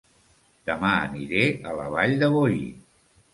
[0.69, 1.43] Dema aniré
[1.73, 2.59] a La Vall de Boí